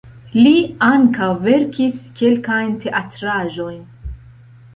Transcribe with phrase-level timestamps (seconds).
[0.35, 0.53] Li
[0.87, 3.79] ankaŭ verkis kelkajn teatraĵojn.